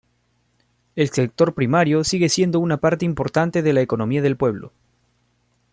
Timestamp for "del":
4.23-4.35